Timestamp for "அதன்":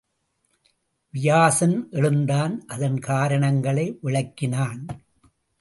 2.67-2.99